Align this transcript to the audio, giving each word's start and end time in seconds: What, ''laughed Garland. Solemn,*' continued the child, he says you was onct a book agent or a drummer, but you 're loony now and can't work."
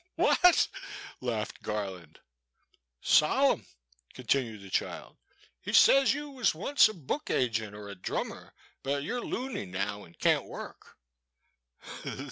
What, 0.15 0.67
''laughed 1.21 1.61
Garland. 1.61 2.21
Solemn,*' 3.03 3.67
continued 4.15 4.61
the 4.61 4.71
child, 4.71 5.17
he 5.61 5.73
says 5.73 6.15
you 6.15 6.31
was 6.31 6.55
onct 6.55 6.87
a 6.89 6.93
book 6.95 7.29
agent 7.29 7.75
or 7.75 7.87
a 7.87 7.93
drummer, 7.93 8.55
but 8.81 9.03
you 9.03 9.15
're 9.15 9.21
loony 9.23 9.67
now 9.67 10.03
and 10.03 10.17
can't 10.17 10.45
work." 10.45 10.97